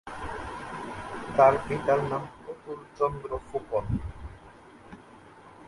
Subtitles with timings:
[1.37, 3.85] তার পিতার নাম অতুল চন্দ্র ফুকন।